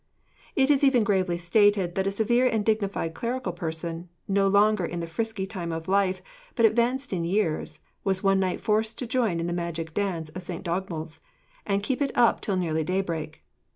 It 0.55 0.71
is 0.71 0.83
even 0.83 1.03
gravely 1.03 1.37
stated 1.37 1.93
that 1.93 2.07
a 2.07 2.11
severe 2.11 2.47
and 2.47 2.65
dignified 2.65 3.13
clerical 3.13 3.53
person, 3.53 4.09
no 4.27 4.47
longer 4.47 4.83
in 4.83 4.99
the 4.99 5.05
frisky 5.05 5.45
time 5.45 5.71
of 5.71 5.87
life, 5.87 6.23
but 6.55 6.65
advanced 6.65 7.13
in 7.13 7.23
years, 7.23 7.81
was 8.03 8.23
one 8.23 8.39
night 8.39 8.59
forced 8.61 8.97
to 8.97 9.05
join 9.05 9.39
in 9.39 9.45
the 9.45 9.53
magic 9.53 9.93
dance 9.93 10.29
of 10.29 10.41
St. 10.41 10.63
Dogmell's, 10.65 11.19
and 11.67 11.83
keep 11.83 12.01
it 12.01 12.11
up 12.17 12.41
till 12.41 12.57
nearly 12.57 12.83
daybreak. 12.83 13.43